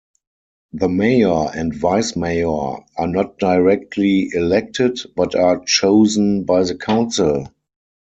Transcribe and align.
The 0.73 0.89
mayor 0.89 1.51
and 1.53 1.75
vice-mayor 1.75 2.47
are 2.49 3.07
not 3.07 3.37
directly 3.37 4.31
elected, 4.33 4.99
but 5.15 5.35
are 5.35 5.59
chosen 5.63 6.43
by 6.43 6.63
the 6.63 6.73
council. 6.75 7.45